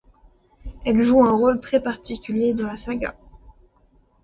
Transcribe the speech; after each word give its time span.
Elle 0.83 0.97
joue 0.99 1.23
un 1.23 1.35
rôle 1.37 1.59
très 1.59 1.79
particulier 1.79 2.55
dans 2.55 2.65
la 2.65 2.75
saga. 2.75 3.15